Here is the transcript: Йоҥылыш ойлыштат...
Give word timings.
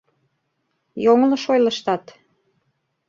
Йоҥылыш 1.03 1.43
ойлыштат... 1.53 2.03